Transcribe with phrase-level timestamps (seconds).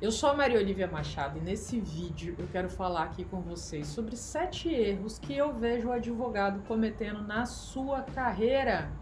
[0.00, 3.88] Eu sou a Maria Olivia Machado e nesse vídeo eu quero falar aqui com vocês
[3.88, 8.92] sobre sete erros que eu vejo o advogado cometendo na sua carreira.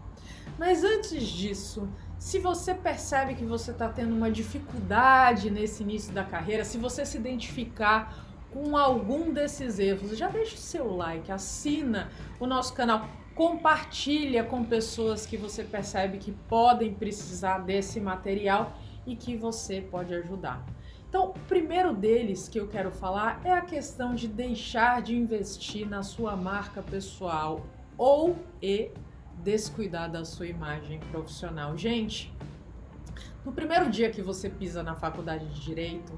[0.57, 1.87] Mas antes disso,
[2.17, 7.05] se você percebe que você está tendo uma dificuldade nesse início da carreira, se você
[7.05, 12.09] se identificar com algum desses erros, já deixa o seu like, assina
[12.39, 18.75] o nosso canal, compartilha com pessoas que você percebe que podem precisar desse material
[19.05, 20.65] e que você pode ajudar.
[21.17, 25.89] Então, o primeiro deles que eu quero falar é a questão de deixar de investir
[25.89, 27.65] na sua marca pessoal
[27.97, 28.91] ou e
[29.39, 31.75] descuidar da sua imagem profissional.
[31.75, 32.31] Gente,
[33.43, 36.13] no primeiro dia que você pisa na faculdade de direito,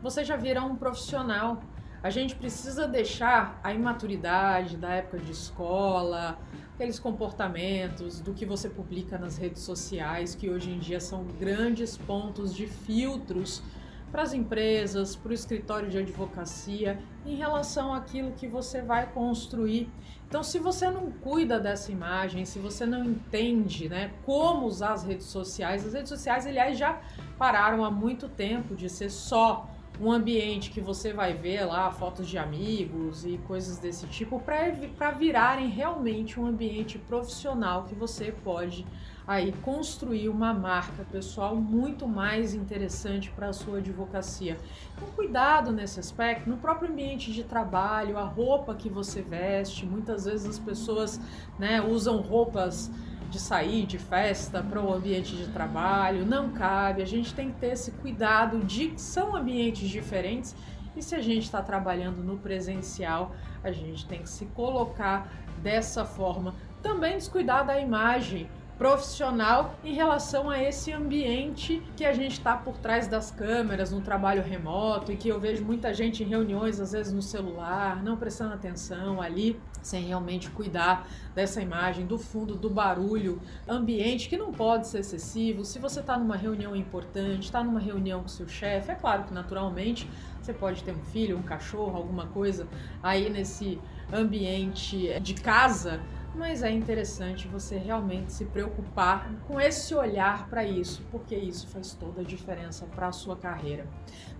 [0.00, 1.60] você já vira um profissional.
[2.00, 6.38] A gente precisa deixar a imaturidade da época de escola,
[6.74, 11.96] aqueles comportamentos do que você publica nas redes sociais, que hoje em dia são grandes
[11.96, 13.64] pontos de filtros
[14.10, 19.88] para as empresas, para o escritório de advocacia, em relação àquilo que você vai construir.
[20.26, 25.04] Então, se você não cuida dessa imagem, se você não entende né, como usar as
[25.04, 27.00] redes sociais, as redes sociais, aliás, já
[27.38, 29.68] pararam há muito tempo de ser só
[30.00, 35.10] um ambiente que você vai ver lá fotos de amigos e coisas desse tipo para
[35.10, 38.86] virarem realmente um ambiente profissional que você pode
[39.28, 44.56] aí construir uma marca pessoal muito mais interessante para a sua advocacia.
[44.96, 50.24] Então cuidado nesse aspecto, no próprio ambiente de trabalho, a roupa que você veste, muitas
[50.24, 51.20] vezes as pessoas
[51.58, 52.90] né, usam roupas
[53.28, 57.02] de sair de festa para o ambiente de trabalho, não cabe.
[57.02, 60.56] A gente tem que ter esse cuidado de que são ambientes diferentes
[60.96, 63.32] e se a gente está trabalhando no presencial,
[63.62, 65.30] a gente tem que se colocar
[65.62, 66.54] dessa forma.
[66.82, 68.48] Também descuidar da imagem
[68.78, 74.00] profissional em relação a esse ambiente que a gente está por trás das câmeras, no
[74.00, 78.16] trabalho remoto, e que eu vejo muita gente em reuniões, às vezes no celular, não
[78.16, 84.52] prestando atenção ali, sem realmente cuidar dessa imagem, do fundo, do barulho, ambiente que não
[84.52, 85.64] pode ser excessivo.
[85.64, 89.34] Se você está numa reunião importante, está numa reunião com seu chefe, é claro que
[89.34, 90.08] naturalmente
[90.40, 92.68] você pode ter um filho, um cachorro, alguma coisa
[93.02, 93.80] aí nesse
[94.12, 96.00] ambiente de casa
[96.38, 101.92] mas é interessante você realmente se preocupar com esse olhar para isso, porque isso faz
[101.94, 103.86] toda a diferença para a sua carreira.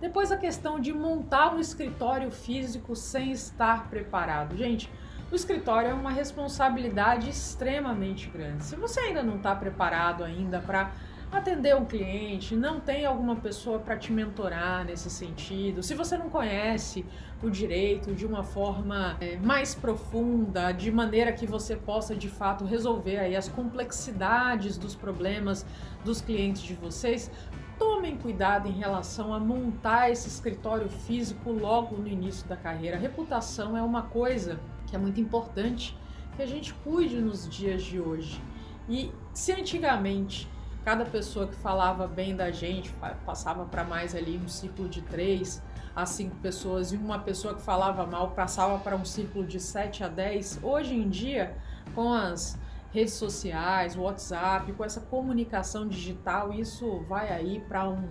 [0.01, 4.57] Depois a questão de montar um escritório físico sem estar preparado.
[4.57, 4.91] Gente,
[5.31, 8.65] o escritório é uma responsabilidade extremamente grande.
[8.65, 10.93] Se você ainda não está preparado ainda para
[11.31, 16.31] atender um cliente, não tem alguma pessoa para te mentorar nesse sentido, se você não
[16.31, 17.05] conhece
[17.43, 22.65] o direito de uma forma é, mais profunda, de maneira que você possa de fato
[22.65, 25.65] resolver aí as complexidades dos problemas
[26.05, 27.31] dos clientes de vocês,
[27.79, 32.97] tomem cuidado em relação a montar esse escritório físico logo no início da carreira.
[32.97, 35.97] A reputação é uma coisa que é muito importante
[36.37, 38.43] que a gente cuide nos dias de hoje.
[38.89, 40.49] E se antigamente
[40.89, 42.91] cada pessoa que falava bem da gente
[43.27, 45.63] passava para mais ali um círculo de três
[45.95, 50.03] a cinco pessoas e uma pessoa que falava mal passava para um círculo de sete
[50.03, 50.59] a dez.
[50.63, 51.55] Hoje em dia,
[51.95, 52.59] com as
[52.91, 58.09] redes sociais, WhatsApp, com essa comunicação digital, isso vai aí para um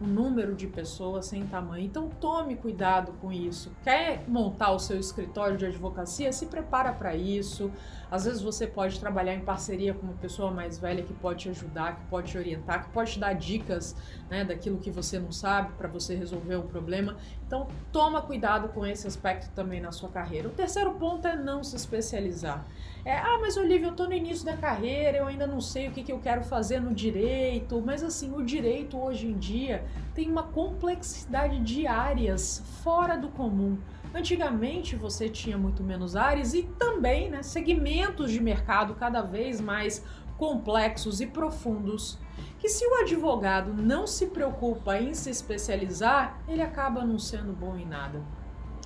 [0.00, 1.84] um número de pessoas sem tamanho.
[1.84, 3.72] Então tome cuidado com isso.
[3.82, 6.32] Quer montar o seu escritório de advocacia?
[6.32, 7.70] Se prepara para isso.
[8.10, 11.48] Às vezes você pode trabalhar em parceria com uma pessoa mais velha que pode te
[11.50, 13.94] ajudar, que pode te orientar, que pode te dar dicas
[14.30, 17.16] né, daquilo que você não sabe para você resolver um problema.
[17.48, 20.48] Então toma cuidado com esse aspecto também na sua carreira.
[20.48, 22.62] O terceiro ponto é não se especializar.
[23.06, 25.90] É, ah, mas Olivia, eu estou no início da carreira, eu ainda não sei o
[25.90, 29.82] que, que eu quero fazer no direito, mas assim, o direito hoje em dia
[30.14, 33.78] tem uma complexidade de áreas fora do comum.
[34.14, 40.04] Antigamente você tinha muito menos áreas e também né, segmentos de mercado cada vez mais
[40.38, 42.18] complexos e profundos,
[42.58, 47.76] que se o advogado não se preocupa em se especializar, ele acaba não sendo bom
[47.76, 48.22] em nada.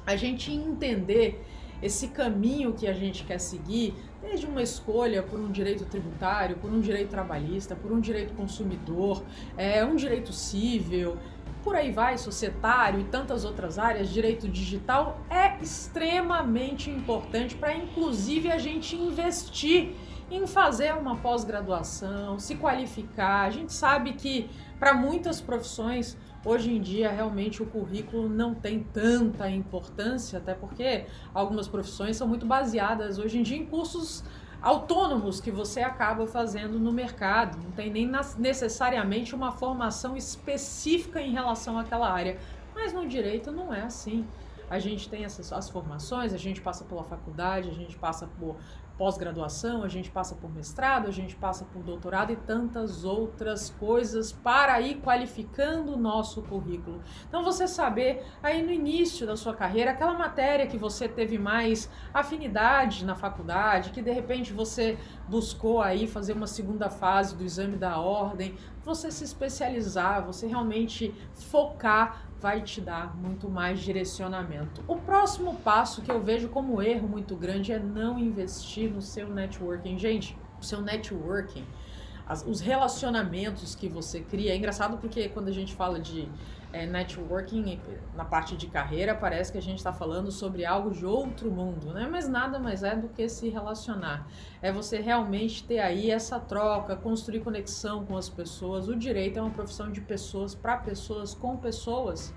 [0.04, 1.44] A gente entender
[1.81, 6.70] esse caminho que a gente quer seguir, desde uma escolha por um direito tributário, por
[6.70, 9.22] um direito trabalhista, por um direito consumidor,
[9.56, 11.19] é, um direito civil,
[11.62, 18.50] por aí vai, societário e tantas outras áreas, direito digital, é extremamente importante para, inclusive,
[18.50, 19.94] a gente investir
[20.34, 23.46] em fazer uma pós-graduação, se qualificar.
[23.46, 28.82] A gente sabe que para muitas profissões Hoje em dia, realmente, o currículo não tem
[28.82, 34.25] tanta importância, até porque algumas profissões são muito baseadas hoje em dia em cursos
[34.61, 37.58] autônomos que você acaba fazendo no mercado.
[37.62, 42.37] Não tem nem necessariamente uma formação específica em relação àquela área.
[42.75, 44.26] Mas no direito não é assim.
[44.69, 48.56] A gente tem essas as formações, a gente passa pela faculdade, a gente passa por
[48.96, 54.32] pós-graduação, a gente passa por mestrado, a gente passa por doutorado e tantas outras coisas
[54.32, 57.00] para ir qualificando o nosso currículo.
[57.28, 61.90] Então você saber aí no início da sua carreira aquela matéria que você teve mais
[62.12, 64.98] afinidade na faculdade, que de repente você
[65.28, 71.14] buscou aí fazer uma segunda fase do exame da ordem, você se especializar, você realmente
[71.34, 74.82] focar vai te dar muito mais direcionamento.
[74.88, 79.28] O próximo passo que eu vejo como erro muito grande é não investir no seu
[79.28, 79.96] networking.
[79.96, 81.64] Gente, o seu networking,
[82.26, 86.28] as, os relacionamentos que você cria, é engraçado porque quando a gente fala de
[86.72, 87.78] é, networking
[88.16, 91.92] na parte de carreira, parece que a gente está falando sobre algo de outro mundo,
[91.92, 92.08] né?
[92.10, 94.26] Mas nada mais é do que se relacionar.
[94.62, 98.88] É você realmente ter aí essa troca, construir conexão com as pessoas.
[98.88, 102.34] O direito é uma profissão de pessoas para pessoas, com pessoas.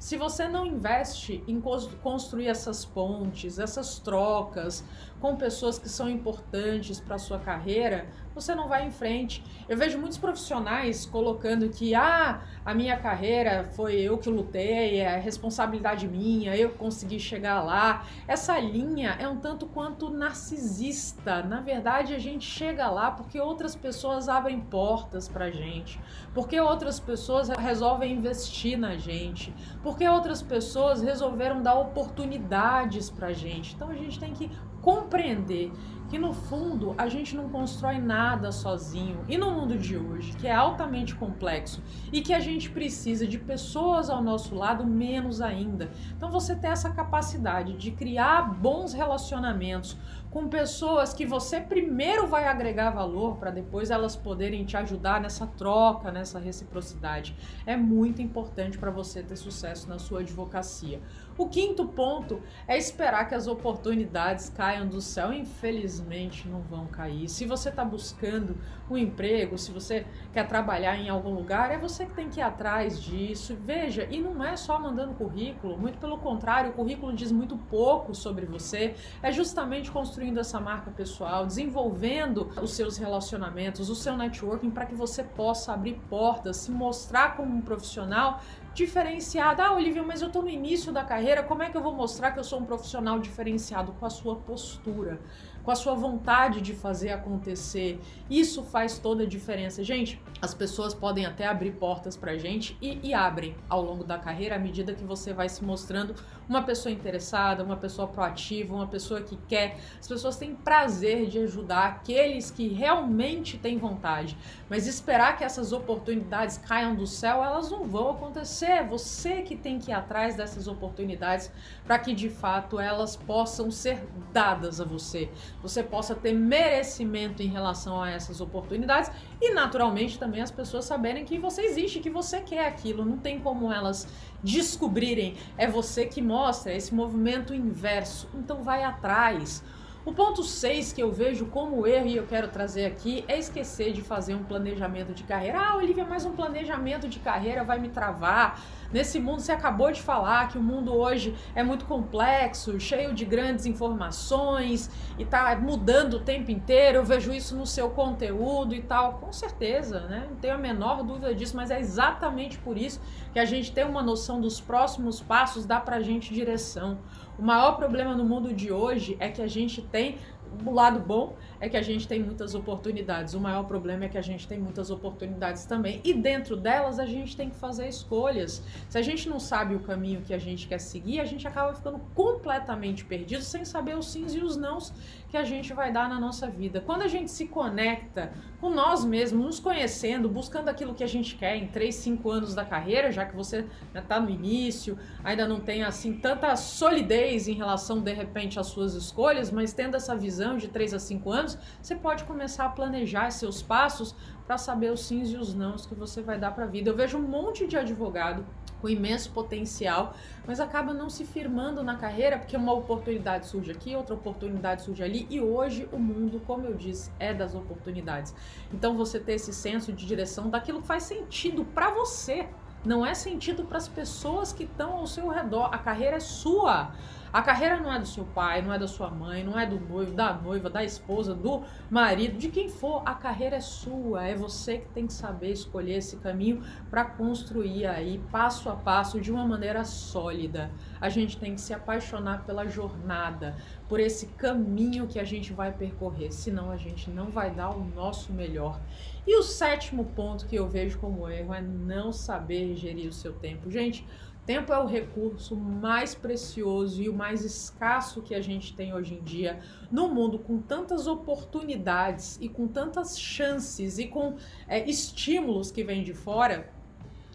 [0.00, 4.82] Se você não investe em construir essas pontes, essas trocas
[5.20, 9.44] com pessoas que são importantes para a sua carreira, você não vai em frente.
[9.68, 15.18] Eu vejo muitos profissionais colocando que ah, a minha carreira foi eu que lutei, é
[15.18, 18.06] responsabilidade minha, eu consegui chegar lá.
[18.26, 21.42] Essa linha é um tanto quanto narcisista.
[21.42, 26.00] Na verdade, a gente chega lá porque outras pessoas abrem portas pra gente,
[26.32, 29.52] porque outras pessoas resolvem investir na gente,
[29.90, 33.74] porque outras pessoas resolveram dar oportunidades pra gente.
[33.74, 34.48] Então a gente tem que
[34.80, 35.72] compreender
[36.08, 39.24] que no fundo a gente não constrói nada sozinho.
[39.28, 41.82] E no mundo de hoje, que é altamente complexo
[42.12, 45.90] e que a gente precisa de pessoas ao nosso lado, menos ainda.
[46.16, 49.96] Então você ter essa capacidade de criar bons relacionamentos
[50.30, 55.46] com pessoas que você primeiro vai agregar valor para depois elas poderem te ajudar nessa
[55.46, 57.36] troca, nessa reciprocidade,
[57.66, 61.00] é muito importante para você ter sucesso na sua advocacia.
[61.40, 65.32] O quinto ponto é esperar que as oportunidades caiam do céu.
[65.32, 67.30] Infelizmente, não vão cair.
[67.30, 68.58] Se você está buscando
[68.90, 70.04] um emprego, se você
[70.34, 73.56] quer trabalhar em algum lugar, é você que tem que ir atrás disso.
[73.58, 78.14] Veja, e não é só mandando currículo, muito pelo contrário, o currículo diz muito pouco
[78.14, 78.94] sobre você.
[79.22, 84.94] É justamente construindo essa marca pessoal, desenvolvendo os seus relacionamentos, o seu networking para que
[84.94, 88.42] você possa abrir portas, se mostrar como um profissional
[88.80, 89.62] diferenciada.
[89.62, 92.30] Ah, Olivia, mas eu estou no início da carreira, como é que eu vou mostrar
[92.30, 93.92] que eu sou um profissional diferenciado?
[93.92, 95.20] Com a sua postura,
[95.62, 98.00] com a sua vontade de fazer acontecer.
[98.30, 99.84] Isso faz toda a diferença.
[99.84, 104.18] Gente, as pessoas podem até abrir portas pra gente e, e abrem ao longo da
[104.18, 106.14] carreira à medida que você vai se mostrando
[106.50, 109.78] uma pessoa interessada, uma pessoa proativa, uma pessoa que quer.
[109.98, 114.36] As pessoas têm prazer de ajudar aqueles que realmente têm vontade.
[114.68, 118.66] Mas esperar que essas oportunidades caiam do céu, elas não vão acontecer.
[118.66, 121.52] É você que tem que ir atrás dessas oportunidades
[121.84, 125.30] para que de fato elas possam ser dadas a você
[125.62, 129.10] você possa ter merecimento em relação a essas oportunidades
[129.40, 133.04] e, naturalmente, também as pessoas saberem que você existe, que você quer aquilo.
[133.04, 134.08] Não tem como elas
[134.42, 135.36] descobrirem.
[135.56, 138.28] É você que mostra esse movimento inverso.
[138.34, 139.62] Então, vai atrás.
[140.02, 143.92] O ponto 6 que eu vejo como erro e eu quero trazer aqui é esquecer
[143.92, 145.60] de fazer um planejamento de carreira.
[145.60, 148.62] Ah, Olivia, mas um planejamento de carreira vai me travar.
[148.90, 153.26] Nesse mundo, você acabou de falar que o mundo hoje é muito complexo, cheio de
[153.26, 156.96] grandes informações e tá mudando o tempo inteiro.
[156.96, 159.18] Eu vejo isso no seu conteúdo e tal.
[159.18, 160.26] Com certeza, né?
[160.30, 163.02] Não tenho a menor dúvida disso, mas é exatamente por isso
[163.34, 166.98] que a gente tem uma noção dos próximos passos, dá pra gente direção.
[167.38, 170.18] O maior problema no mundo de hoje é que a gente tem
[170.64, 173.34] o lado bom é que a gente tem muitas oportunidades.
[173.34, 176.00] O maior problema é que a gente tem muitas oportunidades também.
[176.02, 178.62] E dentro delas a gente tem que fazer escolhas.
[178.88, 181.74] Se a gente não sabe o caminho que a gente quer seguir, a gente acaba
[181.74, 184.92] ficando completamente perdido sem saber os sims e os nãos
[185.28, 186.80] que a gente vai dar na nossa vida.
[186.80, 191.36] Quando a gente se conecta com nós mesmos, nos conhecendo, buscando aquilo que a gente
[191.36, 193.64] quer em 3, 5 anos da carreira, já que você
[193.94, 198.94] está no início, ainda não tem assim tanta solidez em relação de repente às suas
[198.94, 203.30] escolhas, mas tendo essa visão de 3 a 5 anos, você pode começar a planejar
[203.30, 204.14] seus passos
[204.46, 206.90] para saber os sims e os nãos que você vai dar para a vida.
[206.90, 208.44] Eu vejo um monte de advogado
[208.80, 210.14] com imenso potencial,
[210.46, 215.02] mas acaba não se firmando na carreira porque uma oportunidade surge aqui, outra oportunidade surge
[215.02, 218.34] ali e hoje o mundo, como eu disse, é das oportunidades.
[218.72, 222.48] Então você ter esse senso de direção daquilo que faz sentido para você,
[222.84, 225.68] não é sentido para as pessoas que estão ao seu redor.
[225.72, 226.92] A carreira é sua.
[227.32, 229.78] A carreira não é do seu pai, não é da sua mãe, não é do
[229.78, 233.02] noivo, da noiva, da esposa, do marido, de quem for.
[233.06, 236.60] A carreira é sua, é você que tem que saber escolher esse caminho
[236.90, 240.72] para construir aí passo a passo de uma maneira sólida.
[241.00, 243.56] A gente tem que se apaixonar pela jornada,
[243.88, 247.84] por esse caminho que a gente vai percorrer, senão a gente não vai dar o
[247.84, 248.80] nosso melhor.
[249.24, 253.32] E o sétimo ponto que eu vejo como erro é não saber gerir o seu
[253.32, 253.70] tempo.
[253.70, 254.04] Gente,
[254.46, 259.14] tempo é o recurso mais precioso e o mais escasso que a gente tem hoje
[259.14, 265.70] em dia no mundo com tantas oportunidades e com tantas chances e com é, estímulos
[265.70, 266.70] que vêm de fora.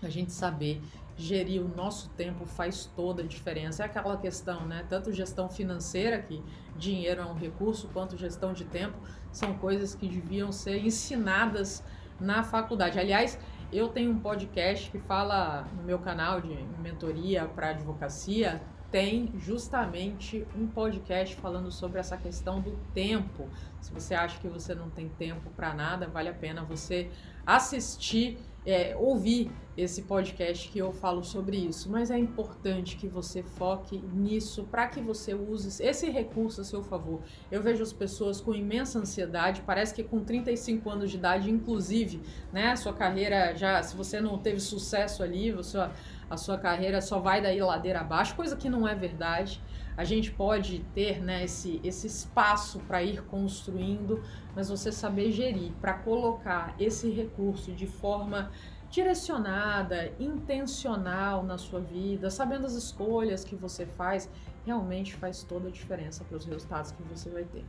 [0.01, 0.81] A gente saber
[1.17, 3.83] gerir o nosso tempo faz toda a diferença.
[3.83, 4.85] É aquela questão, né?
[4.89, 6.43] Tanto gestão financeira, que
[6.77, 8.97] dinheiro é um recurso, quanto gestão de tempo,
[9.31, 11.83] são coisas que deviam ser ensinadas
[12.19, 12.99] na faculdade.
[12.99, 13.37] Aliás,
[13.71, 20.47] eu tenho um podcast que fala no meu canal de mentoria para advocacia, tem justamente
[20.55, 23.49] um podcast falando sobre essa questão do tempo.
[23.81, 27.11] Se você acha que você não tem tempo para nada, vale a pena você
[27.45, 33.43] assistir é, ouvir esse podcast que eu falo sobre isso, mas é importante que você
[33.43, 37.21] foque nisso para que você use esse recurso a seu favor.
[37.51, 42.21] Eu vejo as pessoas com imensa ansiedade, parece que com 35 anos de idade, inclusive,
[42.53, 45.91] né, sua carreira já, se você não teve sucesso ali, sua,
[46.29, 49.61] a sua carreira só vai daí ladeira abaixo, coisa que não é verdade
[49.97, 54.21] a gente pode ter né, esse, esse espaço para ir construindo,
[54.55, 58.51] mas você saber gerir, para colocar esse recurso de forma
[58.89, 64.29] direcionada, intencional na sua vida, sabendo as escolhas que você faz,
[64.65, 67.63] realmente faz toda a diferença para os resultados que você vai ter.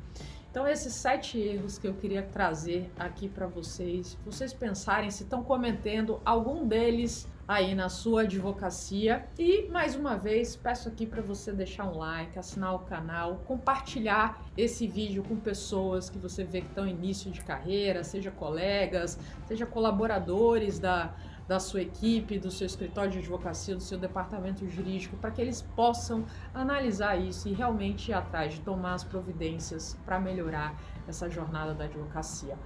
[0.50, 5.42] Então, esses sete erros que eu queria trazer aqui para vocês, vocês pensarem se estão
[5.42, 9.28] cometendo algum deles aí na sua advocacia.
[9.38, 14.42] E mais uma vez, peço aqui para você deixar um like, assinar o canal, compartilhar
[14.56, 19.18] esse vídeo com pessoas que você vê que estão em início de carreira, seja colegas,
[19.46, 21.14] seja colaboradores da
[21.46, 25.62] da sua equipe, do seu escritório de advocacia, do seu departamento jurídico, para que eles
[25.62, 30.76] possam analisar isso e realmente ir atrás de tomar as providências para melhorar
[31.06, 32.58] essa jornada da advocacia.